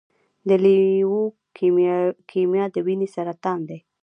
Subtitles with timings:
[0.47, 3.79] د لیوکیمیا د وینې سرطان دی.